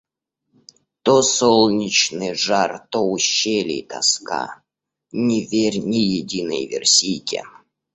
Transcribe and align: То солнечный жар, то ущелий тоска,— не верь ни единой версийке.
То 1.03 1.21
солнечный 1.21 2.33
жар, 2.33 2.87
то 2.89 3.01
ущелий 3.07 3.83
тоска,— 3.83 4.63
не 5.11 5.45
верь 5.45 5.77
ни 5.77 6.01
единой 6.17 6.65
версийке. 6.65 7.43